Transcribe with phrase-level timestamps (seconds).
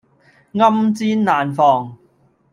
[0.53, 1.95] 暗箭難防